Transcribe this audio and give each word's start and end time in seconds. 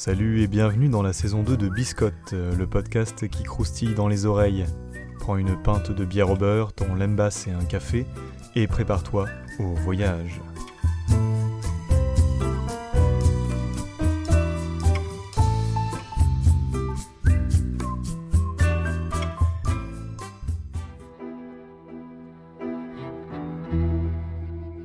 Salut 0.00 0.42
et 0.42 0.46
bienvenue 0.46 0.88
dans 0.88 1.02
la 1.02 1.12
saison 1.12 1.42
2 1.42 1.56
de 1.56 1.68
Biscotte, 1.68 2.32
euh, 2.32 2.54
le 2.54 2.68
podcast 2.68 3.26
qui 3.26 3.42
croustille 3.42 3.94
dans 3.94 4.06
les 4.06 4.26
oreilles. 4.26 4.64
Prends 5.18 5.36
une 5.36 5.60
pinte 5.60 5.90
de 5.90 6.04
bière 6.04 6.30
au 6.30 6.36
beurre, 6.36 6.72
ton 6.72 6.94
lembas 6.94 7.48
et 7.48 7.50
un 7.50 7.64
café, 7.64 8.06
et 8.54 8.68
prépare-toi 8.68 9.26
au 9.58 9.74
voyage. 9.74 10.40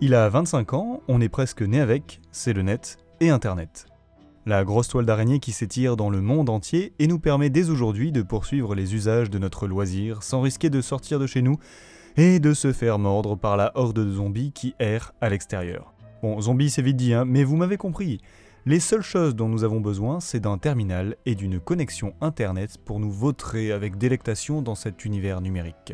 Il 0.02 0.16
a 0.16 0.28
25 0.28 0.74
ans, 0.74 1.04
on 1.08 1.22
est 1.22 1.30
presque 1.30 1.62
né 1.62 1.80
avec, 1.80 2.20
c'est 2.32 2.54
le 2.54 2.64
net 2.64 2.98
et 3.20 3.30
Internet. 3.30 3.93
La 4.46 4.66
grosse 4.66 4.90
toile 4.90 5.06
d'araignée 5.06 5.40
qui 5.40 5.54
s'étire 5.54 5.96
dans 5.96 6.10
le 6.10 6.20
monde 6.20 6.50
entier 6.50 6.92
et 7.00 7.08
nous 7.08 7.18
permet 7.18 7.50
dès 7.50 7.70
aujourd'hui 7.70 8.12
de 8.12 8.22
poursuivre 8.22 8.76
les 8.76 8.94
usages 8.94 9.30
de 9.30 9.40
notre 9.40 9.68
loisir 9.68 10.22
sans 10.22 10.42
risquer 10.42 10.70
de 10.70 10.82
sortir 10.82 11.18
de 11.18 11.28
chez 11.28 11.42
nous 11.42 11.56
et 12.18 12.42
de 12.42 12.54
se 12.54 12.74
faire 12.74 13.00
mordre 13.00 13.38
par 13.38 13.56
la 13.56 13.72
horde 13.76 13.96
de 13.96 14.12
zombies 14.12 14.52
qui 14.52 14.76
errent 14.80 15.14
à 15.22 15.30
l'extérieur. 15.30 15.94
Bon, 16.22 16.42
zombies 16.42 16.70
c'est 16.70 16.82
vite 16.82 16.98
dit, 16.98 17.14
hein, 17.14 17.24
mais 17.24 17.46
vous 17.46 17.56
m'avez 17.56 17.78
compris. 17.78 18.20
Les 18.66 18.82
seules 18.82 19.02
choses 19.02 19.34
dont 19.34 19.48
nous 19.48 19.64
avons 19.64 19.80
besoin, 19.80 20.20
c'est 20.20 20.42
d'un 20.42 20.58
terminal 20.58 21.16
et 21.26 21.36
d'une 21.36 21.62
connexion 21.62 22.14
internet 22.20 22.78
pour 22.84 23.00
nous 23.00 23.12
vautrer 23.12 23.72
avec 23.72 23.98
délectation 23.98 24.62
dans 24.62 24.76
cet 24.76 25.06
univers 25.06 25.40
numérique. 25.40 25.94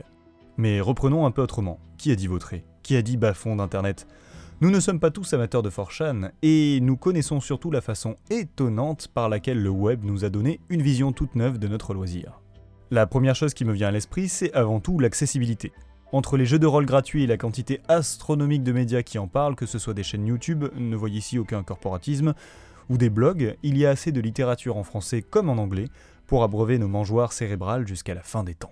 Mais 0.57 0.81
reprenons 0.81 1.27
un 1.27 1.31
peu 1.31 1.43
autrement. 1.43 1.79
Qui 1.99 2.11
a 2.11 2.15
dit 2.15 2.27
vautrer? 2.27 2.65
Qui 2.81 2.95
a 2.95 3.03
dit 3.03 3.15
bas-fond 3.15 3.57
d'internet? 3.57 4.07
Nous 4.61 4.71
ne 4.71 4.79
sommes 4.81 4.99
pas 4.99 5.09
tous 5.09 5.33
amateurs 5.33 5.63
de 5.63 5.69
Forchan, 5.69 6.31
et 6.41 6.79
nous 6.81 6.97
connaissons 6.97 7.39
surtout 7.39 7.71
la 7.71 7.79
façon 7.79 8.17
étonnante 8.29 9.07
par 9.07 9.29
laquelle 9.29 9.61
le 9.61 9.69
web 9.69 10.03
nous 10.03 10.25
a 10.25 10.29
donné 10.29 10.59
une 10.67 10.81
vision 10.81 11.13
toute 11.13 11.35
neuve 11.35 11.59
de 11.59 11.69
notre 11.69 11.93
loisir. 11.93 12.41
La 12.91 13.07
première 13.07 13.35
chose 13.35 13.53
qui 13.53 13.63
me 13.63 13.71
vient 13.71 13.87
à 13.87 13.91
l'esprit, 13.91 14.27
c'est 14.27 14.51
avant 14.53 14.81
tout 14.81 14.99
l'accessibilité. 14.99 15.71
Entre 16.11 16.35
les 16.35 16.45
jeux 16.45 16.59
de 16.59 16.67
rôle 16.67 16.85
gratuits 16.85 17.23
et 17.23 17.27
la 17.27 17.37
quantité 17.37 17.79
astronomique 17.87 18.63
de 18.63 18.73
médias 18.73 19.01
qui 19.01 19.17
en 19.17 19.27
parlent, 19.27 19.55
que 19.55 19.65
ce 19.65 19.79
soit 19.79 19.93
des 19.93 20.03
chaînes 20.03 20.27
YouTube, 20.27 20.65
ne 20.75 20.95
voyez 20.97 21.19
ici 21.19 21.39
aucun 21.39 21.63
corporatisme, 21.63 22.33
ou 22.89 22.97
des 22.97 23.09
blogs, 23.09 23.55
il 23.63 23.77
y 23.77 23.85
a 23.85 23.91
assez 23.91 24.11
de 24.11 24.19
littérature 24.19 24.75
en 24.75 24.83
français 24.83 25.21
comme 25.21 25.49
en 25.49 25.57
anglais 25.57 25.87
pour 26.27 26.43
abreuver 26.43 26.79
nos 26.79 26.87
mangeoires 26.89 27.31
cérébrales 27.31 27.87
jusqu'à 27.87 28.13
la 28.13 28.23
fin 28.23 28.43
des 28.43 28.55
temps. 28.55 28.71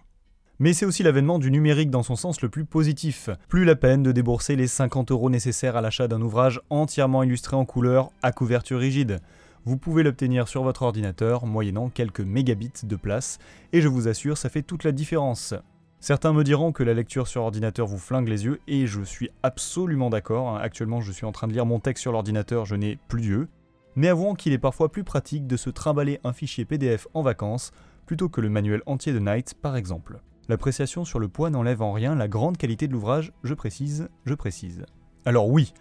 Mais 0.59 0.73
c'est 0.73 0.87
aussi 0.87 1.03
l'avènement 1.03 1.37
du 1.37 1.51
numérique 1.51 1.91
dans 1.91 2.01
son 2.01 2.15
sens 2.15 2.41
le 2.41 2.49
plus 2.49 2.65
positif. 2.65 3.29
Plus 3.47 3.63
la 3.63 3.75
peine 3.75 4.01
de 4.01 4.11
débourser 4.11 4.55
les 4.55 4.65
50 4.65 5.11
euros 5.11 5.29
nécessaires 5.29 5.75
à 5.75 5.81
l'achat 5.81 6.07
d'un 6.07 6.21
ouvrage 6.21 6.61
entièrement 6.71 7.21
illustré 7.21 7.55
en 7.55 7.63
couleur 7.63 8.09
à 8.23 8.31
couverture 8.31 8.79
rigide. 8.79 9.19
Vous 9.65 9.77
pouvez 9.77 10.01
l'obtenir 10.01 10.47
sur 10.47 10.63
votre 10.63 10.81
ordinateur 10.81 11.45
moyennant 11.45 11.89
quelques 11.89 12.21
mégabits 12.21 12.85
de 12.85 12.95
place, 12.95 13.37
et 13.71 13.81
je 13.81 13.87
vous 13.87 14.07
assure, 14.07 14.37
ça 14.37 14.49
fait 14.49 14.63
toute 14.63 14.83
la 14.83 14.91
différence. 14.91 15.53
Certains 15.99 16.33
me 16.33 16.43
diront 16.43 16.71
que 16.71 16.83
la 16.83 16.93
lecture 16.93 17.27
sur 17.27 17.43
ordinateur 17.43 17.85
vous 17.85 17.99
flingue 17.99 18.29
les 18.29 18.45
yeux, 18.45 18.59
et 18.67 18.87
je 18.87 19.01
suis 19.01 19.29
absolument 19.43 20.09
d'accord. 20.09 20.57
Actuellement, 20.57 21.01
je 21.01 21.11
suis 21.11 21.25
en 21.25 21.31
train 21.31 21.47
de 21.47 21.53
lire 21.53 21.65
mon 21.65 21.79
texte 21.79 22.01
sur 22.01 22.11
l'ordinateur, 22.11 22.65
je 22.65 22.75
n'ai 22.75 22.97
plus 23.07 23.21
d'yeux. 23.21 23.47
Mais 23.95 24.07
avouons 24.07 24.33
qu'il 24.33 24.53
est 24.53 24.57
parfois 24.57 24.91
plus 24.91 25.03
pratique 25.03 25.45
de 25.45 25.57
se 25.57 25.69
trimballer 25.69 26.19
un 26.23 26.33
fichier 26.33 26.65
PDF 26.65 27.07
en 27.13 27.21
vacances 27.21 27.71
plutôt 28.07 28.29
que 28.29 28.41
le 28.41 28.49
manuel 28.49 28.81
entier 28.85 29.11
de 29.11 29.19
Night, 29.19 29.53
par 29.61 29.75
exemple. 29.75 30.19
L'appréciation 30.49 31.03
sur 31.03 31.19
le 31.19 31.27
poids 31.27 31.49
n'enlève 31.49 31.81
en 31.81 31.91
rien 31.91 32.15
la 32.15 32.29
grande 32.29 32.57
qualité 32.57 32.87
de 32.87 32.93
l'ouvrage, 32.93 33.33
je 33.43 33.53
précise, 33.53 34.07
je 34.25 34.33
précise. 34.33 34.85
Alors 35.25 35.49
oui, 35.49 35.73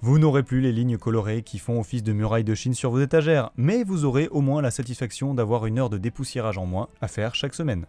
vous 0.00 0.18
n'aurez 0.18 0.42
plus 0.42 0.60
les 0.60 0.72
lignes 0.72 0.96
colorées 0.96 1.42
qui 1.42 1.58
font 1.58 1.80
office 1.80 2.02
de 2.02 2.12
murailles 2.12 2.44
de 2.44 2.54
Chine 2.54 2.74
sur 2.74 2.90
vos 2.90 3.00
étagères, 3.00 3.50
mais 3.56 3.84
vous 3.84 4.04
aurez 4.04 4.28
au 4.28 4.40
moins 4.40 4.62
la 4.62 4.70
satisfaction 4.70 5.34
d'avoir 5.34 5.66
une 5.66 5.78
heure 5.78 5.90
de 5.90 5.98
dépoussiérage 5.98 6.56
en 6.56 6.64
moins 6.64 6.88
à 7.00 7.08
faire 7.08 7.34
chaque 7.34 7.54
semaine. 7.54 7.86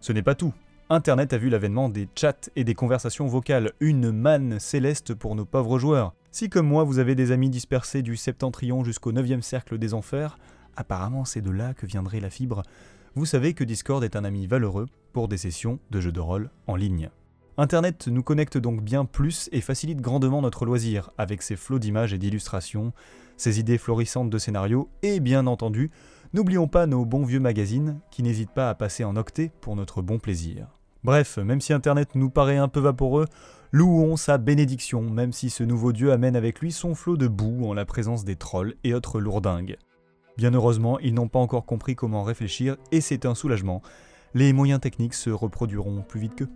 Ce 0.00 0.12
n'est 0.12 0.22
pas 0.22 0.34
tout. 0.34 0.52
Internet 0.90 1.32
a 1.32 1.38
vu 1.38 1.50
l'avènement 1.50 1.88
des 1.88 2.08
chats 2.14 2.50
et 2.56 2.64
des 2.64 2.74
conversations 2.74 3.26
vocales, 3.26 3.72
une 3.80 4.10
manne 4.10 4.58
céleste 4.58 5.14
pour 5.14 5.34
nos 5.34 5.44
pauvres 5.44 5.78
joueurs. 5.78 6.14
Si 6.30 6.48
comme 6.48 6.66
moi 6.66 6.84
vous 6.84 6.98
avez 6.98 7.14
des 7.14 7.30
amis 7.30 7.50
dispersés 7.50 8.02
du 8.02 8.16
septentrion 8.16 8.84
jusqu'au 8.84 9.12
9 9.12 9.40
cercle 9.40 9.78
des 9.78 9.92
enfers, 9.92 10.38
apparemment 10.76 11.24
c'est 11.24 11.40
de 11.40 11.50
là 11.50 11.74
que 11.74 11.86
viendrait 11.86 12.20
la 12.20 12.30
fibre, 12.30 12.62
vous 13.18 13.26
savez 13.26 13.52
que 13.52 13.64
Discord 13.64 14.04
est 14.04 14.14
un 14.14 14.22
ami 14.22 14.46
valeureux 14.46 14.86
pour 15.12 15.26
des 15.26 15.38
sessions 15.38 15.80
de 15.90 16.00
jeux 16.00 16.12
de 16.12 16.20
rôle 16.20 16.50
en 16.68 16.76
ligne. 16.76 17.10
Internet 17.56 18.06
nous 18.06 18.22
connecte 18.22 18.58
donc 18.58 18.80
bien 18.80 19.04
plus 19.04 19.48
et 19.50 19.60
facilite 19.60 20.00
grandement 20.00 20.40
notre 20.40 20.64
loisir, 20.64 21.10
avec 21.18 21.42
ses 21.42 21.56
flots 21.56 21.80
d'images 21.80 22.12
et 22.12 22.18
d'illustrations, 22.18 22.92
ses 23.36 23.58
idées 23.58 23.76
florissantes 23.76 24.30
de 24.30 24.38
scénarios, 24.38 24.88
et 25.02 25.18
bien 25.18 25.48
entendu, 25.48 25.90
n'oublions 26.32 26.68
pas 26.68 26.86
nos 26.86 27.04
bons 27.04 27.24
vieux 27.24 27.40
magazines 27.40 27.98
qui 28.12 28.22
n'hésitent 28.22 28.54
pas 28.54 28.70
à 28.70 28.76
passer 28.76 29.02
en 29.02 29.16
octet 29.16 29.50
pour 29.62 29.74
notre 29.74 30.00
bon 30.00 30.20
plaisir. 30.20 30.68
Bref, 31.02 31.38
même 31.38 31.60
si 31.60 31.72
Internet 31.72 32.14
nous 32.14 32.30
paraît 32.30 32.56
un 32.56 32.68
peu 32.68 32.78
vaporeux, 32.78 33.26
louons 33.72 34.16
sa 34.16 34.38
bénédiction, 34.38 35.02
même 35.02 35.32
si 35.32 35.50
ce 35.50 35.64
nouveau 35.64 35.92
dieu 35.92 36.12
amène 36.12 36.36
avec 36.36 36.60
lui 36.60 36.70
son 36.70 36.94
flot 36.94 37.16
de 37.16 37.26
boue 37.26 37.66
en 37.68 37.74
la 37.74 37.84
présence 37.84 38.24
des 38.24 38.36
trolls 38.36 38.76
et 38.84 38.94
autres 38.94 39.18
lourdingues. 39.18 39.76
Bien 40.38 40.54
heureusement, 40.54 41.00
ils 41.00 41.14
n'ont 41.14 41.26
pas 41.26 41.40
encore 41.40 41.66
compris 41.66 41.96
comment 41.96 42.22
réfléchir 42.22 42.76
et 42.92 43.00
c'est 43.00 43.26
un 43.26 43.34
soulagement. 43.34 43.82
Les 44.34 44.52
moyens 44.52 44.80
techniques 44.80 45.14
se 45.14 45.30
reproduiront 45.30 46.02
plus 46.02 46.20
vite 46.20 46.36
qu'eux. 46.36 46.48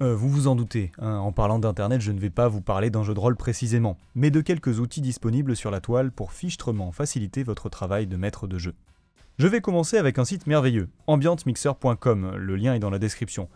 Euh, 0.00 0.14
vous 0.14 0.30
vous 0.30 0.46
en 0.46 0.54
doutez, 0.54 0.92
hein, 0.98 1.16
en 1.16 1.32
parlant 1.32 1.58
d'Internet, 1.58 2.00
je 2.00 2.12
ne 2.12 2.20
vais 2.20 2.30
pas 2.30 2.46
vous 2.46 2.60
parler 2.60 2.88
d'un 2.88 3.02
jeu 3.02 3.12
de 3.12 3.18
rôle 3.18 3.36
précisément, 3.36 3.98
mais 4.14 4.30
de 4.30 4.40
quelques 4.40 4.78
outils 4.78 5.02
disponibles 5.02 5.56
sur 5.56 5.72
la 5.72 5.80
toile 5.80 6.12
pour 6.12 6.32
fichtrement 6.32 6.92
faciliter 6.92 7.42
votre 7.42 7.68
travail 7.68 8.06
de 8.06 8.16
maître 8.16 8.46
de 8.46 8.58
jeu. 8.58 8.74
Je 9.38 9.48
vais 9.48 9.60
commencer 9.60 9.98
avec 9.98 10.20
un 10.20 10.24
site 10.24 10.46
merveilleux, 10.46 10.88
ambiantemixer.com, 11.08 12.36
le 12.36 12.56
lien 12.56 12.74
est 12.74 12.78
dans 12.78 12.90
la 12.90 13.00
description. 13.00 13.48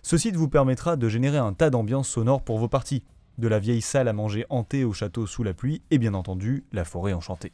Ce 0.00 0.16
site 0.16 0.36
vous 0.36 0.48
permettra 0.48 0.96
de 0.96 1.08
générer 1.08 1.38
un 1.38 1.52
tas 1.52 1.70
d'ambiances 1.70 2.08
sonores 2.08 2.42
pour 2.42 2.58
vos 2.58 2.68
parties, 2.68 3.04
de 3.38 3.48
la 3.48 3.58
vieille 3.58 3.82
salle 3.82 4.08
à 4.08 4.12
manger 4.12 4.46
hantée 4.50 4.84
au 4.84 4.92
château 4.92 5.26
sous 5.26 5.42
la 5.42 5.54
pluie, 5.54 5.82
et 5.90 5.98
bien 5.98 6.14
entendu 6.14 6.64
la 6.72 6.84
forêt 6.84 7.12
enchantée. 7.12 7.52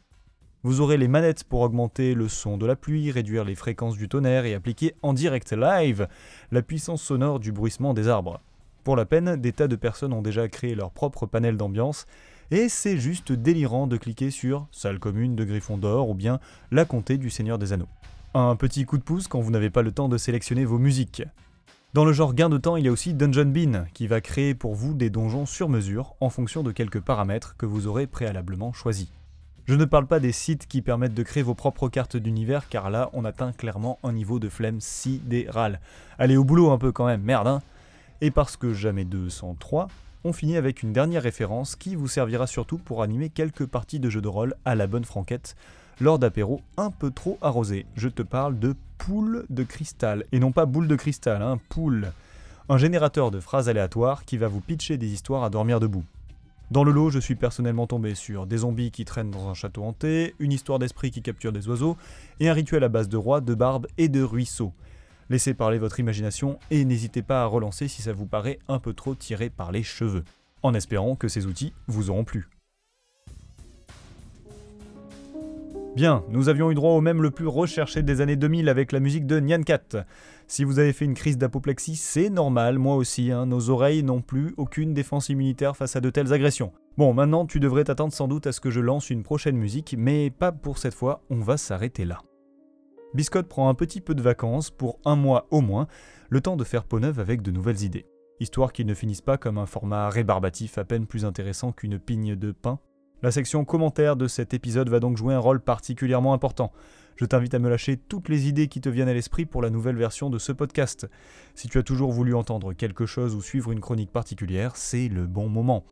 Vous 0.63 0.81
aurez 0.81 0.97
les 0.97 1.07
manettes 1.07 1.45
pour 1.45 1.61
augmenter 1.61 2.13
le 2.13 2.27
son 2.27 2.57
de 2.57 2.65
la 2.65 2.75
pluie, 2.75 3.11
réduire 3.11 3.45
les 3.45 3.55
fréquences 3.55 3.95
du 3.95 4.09
tonnerre 4.09 4.45
et 4.45 4.53
appliquer 4.53 4.93
en 5.01 5.13
direct 5.13 5.53
live 5.53 6.07
la 6.51 6.61
puissance 6.61 7.01
sonore 7.01 7.39
du 7.39 7.53
bruissement 7.53 7.93
des 7.93 8.09
arbres. 8.09 8.41
Pour 8.83 8.97
la 8.97 9.05
peine, 9.05 9.37
des 9.37 9.53
tas 9.53 9.69
de 9.69 9.77
personnes 9.77 10.11
ont 10.11 10.21
déjà 10.21 10.47
créé 10.49 10.75
leur 10.75 10.91
propre 10.91 11.25
panel 11.25 11.55
d'ambiance, 11.55 12.05
et 12.51 12.67
c'est 12.67 12.97
juste 12.97 13.31
délirant 13.31 13.87
de 13.87 13.95
cliquer 13.95 14.31
sur 14.31 14.67
Salle 14.71 14.99
commune 14.99 15.35
de 15.35 15.45
Gryffondor 15.45 16.09
ou 16.09 16.13
bien 16.13 16.39
La 16.71 16.83
comté 16.83 17.17
du 17.17 17.29
Seigneur 17.29 17.57
des 17.57 17.71
Anneaux. 17.71 17.89
Un 18.33 18.55
petit 18.55 18.85
coup 18.85 18.97
de 18.97 19.03
pouce 19.03 19.27
quand 19.27 19.39
vous 19.39 19.51
n'avez 19.51 19.69
pas 19.69 19.81
le 19.81 19.91
temps 19.91 20.09
de 20.09 20.17
sélectionner 20.17 20.65
vos 20.65 20.77
musiques. 20.77 21.23
Dans 21.95 22.05
le 22.05 22.13
genre 22.13 22.35
gain 22.35 22.49
de 22.49 22.59
temps, 22.59 22.75
il 22.75 22.85
y 22.85 22.87
a 22.87 22.91
aussi 22.91 23.15
Dungeon 23.15 23.45
Bean, 23.45 23.85
qui 23.95 24.05
va 24.05 24.21
créer 24.21 24.53
pour 24.53 24.75
vous 24.75 24.93
des 24.93 25.09
donjons 25.09 25.47
sur 25.47 25.69
mesure 25.69 26.13
en 26.19 26.29
fonction 26.29 26.61
de 26.61 26.71
quelques 26.71 26.99
paramètres 26.99 27.55
que 27.57 27.65
vous 27.65 27.87
aurez 27.87 28.05
préalablement 28.05 28.73
choisis. 28.73 29.07
Je 29.65 29.73
ne 29.73 29.85
parle 29.85 30.05
pas 30.05 30.19
des 30.19 30.31
sites 30.31 30.67
qui 30.67 30.83
permettent 30.83 31.15
de 31.15 31.23
créer 31.23 31.41
vos 31.41 31.55
propres 31.55 31.89
cartes 31.89 32.15
d'univers, 32.15 32.69
car 32.69 32.91
là, 32.91 33.09
on 33.13 33.25
atteint 33.25 33.53
clairement 33.53 33.97
un 34.03 34.13
niveau 34.13 34.37
de 34.37 34.49
flemme 34.49 34.81
sidéral. 34.81 35.79
Allez 36.19 36.37
au 36.37 36.43
boulot 36.43 36.69
un 36.69 36.77
peu 36.77 36.91
quand 36.91 37.07
même, 37.07 37.23
merde 37.23 37.47
hein 37.47 37.61
Et 38.21 38.29
parce 38.29 38.55
que 38.55 38.71
jamais 38.71 39.03
203, 39.03 39.87
on 40.23 40.33
finit 40.33 40.57
avec 40.57 40.83
une 40.83 40.91
dernière 40.91 41.23
référence 41.23 41.75
qui 41.75 41.95
vous 41.95 42.07
servira 42.07 42.47
surtout 42.47 42.77
pour 42.77 43.03
animer 43.03 43.29
quelques 43.29 43.65
parties 43.65 43.99
de 43.99 44.09
jeux 44.09 44.21
de 44.21 44.27
rôle 44.27 44.55
à 44.65 44.75
la 44.75 44.87
bonne 44.87 45.05
franquette, 45.05 45.55
lors 46.01 46.19
d'apéros 46.19 46.61
un 46.77 46.91
peu 46.91 47.11
trop 47.11 47.37
arrosés. 47.41 47.85
Je 47.95 48.09
te 48.09 48.21
parle 48.21 48.59
de 48.59 48.75
poule 48.97 49.45
de 49.49 49.63
cristal, 49.63 50.25
et 50.31 50.39
non 50.39 50.51
pas 50.51 50.65
boule 50.65 50.87
de 50.87 50.95
cristal, 50.95 51.41
hein, 51.41 51.59
poule. 51.69 52.11
Un 52.67 52.77
générateur 52.77 53.31
de 53.31 53.39
phrases 53.39 53.69
aléatoires 53.69 54.25
qui 54.25 54.37
va 54.37 54.47
vous 54.47 54.61
pitcher 54.61 54.97
des 54.97 55.07
histoires 55.07 55.43
à 55.43 55.49
dormir 55.49 55.79
debout. 55.79 56.03
Dans 56.69 56.83
le 56.83 56.91
lot, 56.91 57.09
je 57.09 57.19
suis 57.19 57.35
personnellement 57.35 57.87
tombé 57.87 58.13
sur 58.13 58.45
des 58.45 58.57
zombies 58.57 58.91
qui 58.91 59.05
traînent 59.05 59.31
dans 59.31 59.49
un 59.49 59.55
château 59.55 59.83
hanté, 59.83 60.35
une 60.37 60.51
histoire 60.51 60.77
d'esprit 60.77 61.09
qui 61.09 61.23
capture 61.23 61.51
des 61.51 61.67
oiseaux, 61.67 61.97
et 62.39 62.49
un 62.49 62.53
rituel 62.53 62.83
à 62.83 62.89
base 62.89 63.09
de 63.09 63.17
rois, 63.17 63.41
de 63.41 63.55
barbes 63.55 63.87
et 63.97 64.07
de 64.07 64.21
ruisseaux. 64.21 64.73
Laissez 65.29 65.53
parler 65.53 65.77
votre 65.77 65.99
imagination 65.99 66.57
et 66.71 66.85
n'hésitez 66.85 67.21
pas 67.21 67.43
à 67.43 67.45
relancer 67.45 67.87
si 67.87 68.01
ça 68.01 68.13
vous 68.13 68.25
paraît 68.25 68.57
un 68.67 68.79
peu 68.79 68.93
trop 68.93 69.13
tiré 69.13 69.49
par 69.49 69.71
les 69.71 69.83
cheveux, 69.83 70.23
en 70.63 70.73
espérant 70.73 71.15
que 71.15 71.27
ces 71.27 71.45
outils 71.45 71.73
vous 71.87 72.09
auront 72.09 72.23
plu. 72.23 72.49
Bien, 75.95 76.23
nous 76.29 76.49
avions 76.49 76.71
eu 76.71 76.75
droit 76.75 76.91
au 76.91 77.01
même 77.01 77.21
le 77.21 77.29
plus 77.29 77.47
recherché 77.47 78.01
des 78.01 78.21
années 78.21 78.37
2000 78.37 78.69
avec 78.69 78.91
la 78.91 78.99
musique 78.99 79.27
de 79.27 79.39
Nyan 79.39 79.63
Cat. 79.63 80.05
Si 80.47 80.63
vous 80.63 80.79
avez 80.79 80.93
fait 80.93 81.05
une 81.05 81.13
crise 81.13 81.37
d'apoplexie, 81.37 81.95
c'est 81.95 82.29
normal, 82.29 82.79
moi 82.79 82.95
aussi, 82.95 83.31
hein. 83.31 83.45
nos 83.45 83.69
oreilles 83.69 84.03
n'ont 84.03 84.21
plus 84.21 84.53
aucune 84.57 84.93
défense 84.93 85.29
immunitaire 85.29 85.75
face 85.75 85.95
à 85.95 86.01
de 86.01 86.09
telles 86.09 86.31
agressions. 86.33 86.71
Bon, 86.97 87.13
maintenant 87.13 87.45
tu 87.45 87.59
devrais 87.59 87.83
t'attendre 87.83 88.13
sans 88.13 88.27
doute 88.27 88.47
à 88.47 88.51
ce 88.51 88.61
que 88.61 88.71
je 88.71 88.79
lance 88.79 89.09
une 89.09 89.23
prochaine 89.23 89.57
musique, 89.57 89.95
mais 89.97 90.29
pas 90.29 90.51
pour 90.51 90.77
cette 90.77 90.93
fois, 90.93 91.21
on 91.29 91.39
va 91.39 91.57
s'arrêter 91.57 92.05
là. 92.05 92.21
Biscotte 93.15 93.47
prend 93.47 93.69
un 93.69 93.73
petit 93.73 94.01
peu 94.01 94.13
de 94.13 94.21
vacances, 94.21 94.69
pour 94.69 94.99
un 95.03 95.15
mois 95.15 95.47
au 95.49 95.61
moins, 95.61 95.87
le 96.29 96.41
temps 96.41 96.57
de 96.57 96.63
faire 96.63 96.83
peau 96.83 96.99
neuve 96.99 97.19
avec 97.19 97.41
de 97.41 97.51
nouvelles 97.51 97.83
idées. 97.83 98.05
histoire 98.39 98.71
qu'ils 98.71 98.85
ne 98.85 98.93
finissent 98.93 99.21
pas 99.21 99.37
comme 99.37 99.57
un 99.57 99.65
format 99.65 100.09
rébarbatif 100.09 100.77
à 100.77 100.85
peine 100.85 101.07
plus 101.07 101.25
intéressant 101.25 101.73
qu'une 101.73 101.99
pigne 101.99 102.37
de 102.37 102.53
pain. 102.53 102.79
La 103.21 103.31
section 103.31 103.65
commentaires 103.65 104.15
de 104.15 104.29
cet 104.29 104.53
épisode 104.53 104.87
va 104.87 105.01
donc 105.01 105.17
jouer 105.17 105.33
un 105.33 105.39
rôle 105.39 105.59
particulièrement 105.59 106.33
important. 106.33 106.71
Je 107.17 107.25
t'invite 107.25 107.53
à 107.53 107.59
me 107.59 107.67
lâcher 107.67 107.97
toutes 107.97 108.29
les 108.29 108.47
idées 108.47 108.69
qui 108.69 108.79
te 108.79 108.87
viennent 108.87 109.09
à 109.09 109.13
l'esprit 109.13 109.45
pour 109.45 109.61
la 109.61 109.69
nouvelle 109.69 109.97
version 109.97 110.29
de 110.29 110.37
ce 110.37 110.53
podcast. 110.53 111.05
Si 111.53 111.67
tu 111.67 111.79
as 111.79 111.83
toujours 111.83 112.13
voulu 112.13 112.33
entendre 112.33 112.71
quelque 112.71 113.05
chose 113.05 113.35
ou 113.35 113.41
suivre 113.41 113.71
une 113.71 113.81
chronique 113.81 114.13
particulière, 114.13 114.77
c'est 114.77 115.09
le 115.09 115.27
bon 115.27 115.49
moment. 115.49 115.83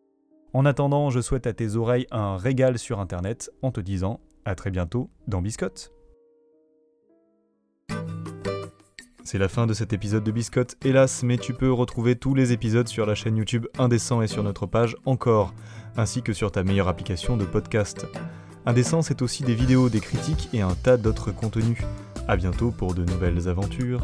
En 0.53 0.65
attendant, 0.65 1.09
je 1.09 1.19
souhaite 1.19 1.47
à 1.47 1.53
tes 1.53 1.75
oreilles 1.75 2.07
un 2.11 2.37
régal 2.37 2.79
sur 2.79 3.01
Internet 3.01 3.51
en 3.61 3.71
te 3.71 3.81
disant 3.81 4.21
à 4.45 4.55
très 4.55 4.71
bientôt 4.71 5.09
dans 5.27 5.41
Biscotte. 5.41 5.96
C'est 9.29 9.38
la 9.38 9.50
fin 9.50 9.68
de 9.68 9.74
cet 9.74 9.91
épisode 9.91 10.24
de 10.24 10.31
Biscotte, 10.31 10.77
hélas, 10.85 11.21
mais 11.21 11.38
tu 11.38 11.53
peux 11.53 11.69
retrouver 11.69 12.15
tous 12.15 12.33
les 12.33 12.53
épisodes 12.53 12.88
sur 12.88 13.06
la 13.06 13.13
chaîne 13.13 13.35
YouTube 13.35 13.65
Indécent 13.77 14.21
et 14.21 14.27
sur 14.27 14.41
notre 14.41 14.68
page 14.68 14.95
Encore, 15.03 15.53
ainsi 15.97 16.21
que 16.21 16.31
sur 16.31 16.50
ta 16.50 16.63
meilleure 16.63 16.88
application 16.88 17.35
de 17.35 17.44
podcast. 17.44 18.06
Indécent, 18.65 19.01
c'est 19.01 19.21
aussi 19.21 19.44
des 19.44 19.53
vidéos, 19.53 19.89
des 19.89 20.00
critiques 20.00 20.47
et 20.53 20.62
un 20.62 20.75
tas 20.75 20.95
d'autres 20.95 21.31
contenus. 21.31 21.79
A 22.29 22.38
bientôt 22.38 22.71
pour 22.71 22.94
de 22.94 23.03
nouvelles 23.03 23.50
aventures. 23.50 24.00